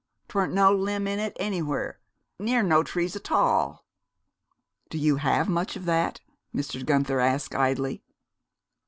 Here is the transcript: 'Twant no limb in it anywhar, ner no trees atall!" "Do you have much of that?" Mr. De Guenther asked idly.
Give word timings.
'Twant 0.29 0.51
no 0.51 0.73
limb 0.73 1.05
in 1.05 1.19
it 1.19 1.37
anywhar, 1.39 1.99
ner 2.39 2.63
no 2.63 2.81
trees 2.81 3.15
atall!" 3.15 3.85
"Do 4.89 4.97
you 4.97 5.17
have 5.17 5.47
much 5.47 5.75
of 5.75 5.85
that?" 5.85 6.21
Mr. 6.55 6.79
De 6.79 6.85
Guenther 6.85 7.19
asked 7.19 7.53
idly. 7.53 8.01